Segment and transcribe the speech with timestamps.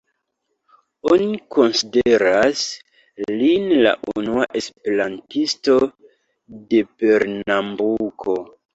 [1.15, 2.63] Oni konsideras
[3.41, 5.81] lin la unua esperantisto
[6.75, 8.39] de Pernambuko.